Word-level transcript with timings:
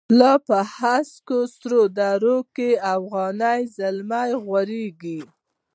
لا 0.19 0.33
په 0.47 0.57
هسکو 0.75 1.39
سر 1.57 1.71
درو 1.97 2.37
کی، 2.55 2.69
افغانی 2.95 3.59
زمری 3.75 4.33
غوریږی 4.43 5.19